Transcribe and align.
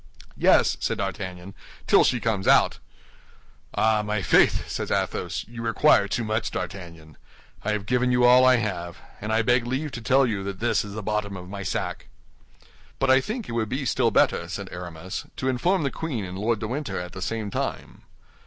"Yes," 0.35 0.77
said 0.79 0.97
D'Artagnan, 0.97 1.53
"till 1.85 2.03
she 2.03 2.19
comes 2.19 2.47
out." 2.47 2.79
"Ah, 3.75 4.01
my 4.03 4.23
faith!" 4.23 4.67
said 4.67 4.89
Athos, 4.89 5.45
"you 5.47 5.61
require 5.61 6.07
too 6.07 6.23
much, 6.23 6.49
D'Artagnan. 6.49 7.17
I 7.63 7.73
have 7.73 7.85
given 7.85 8.11
you 8.11 8.23
all 8.25 8.43
I 8.43 8.55
have, 8.55 8.97
and 9.21 9.31
I 9.31 9.43
beg 9.43 9.67
leave 9.67 9.91
to 9.91 10.01
tell 10.01 10.25
you 10.25 10.43
that 10.43 10.59
this 10.59 10.83
is 10.83 10.95
the 10.95 11.03
bottom 11.03 11.37
of 11.37 11.49
my 11.49 11.61
sack." 11.61 12.07
"But 12.97 13.11
I 13.11 13.21
think 13.21 13.47
it 13.47 13.51
would 13.51 13.69
be 13.69 13.85
still 13.85 14.09
better," 14.09 14.47
said 14.49 14.69
Aramis, 14.71 15.25
"to 15.37 15.47
inform 15.47 15.83
the 15.83 15.91
queen 15.91 16.25
and 16.25 16.35
Lord 16.35 16.57
de 16.57 16.67
Winter 16.67 16.99
at 16.99 17.11
the 17.11 17.21
same 17.21 17.51
time." 17.51 18.01